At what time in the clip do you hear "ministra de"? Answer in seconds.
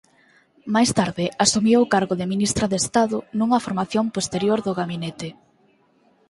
2.33-2.77